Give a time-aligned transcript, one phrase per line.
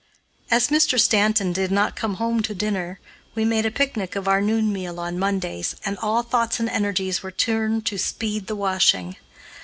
[0.49, 0.99] As Mr.
[0.99, 2.99] Stanton did not come home to dinner,
[3.35, 7.21] we made a picnic of our noon meal on Mondays, and all thoughts and energies
[7.21, 9.15] were turned to speed the washing.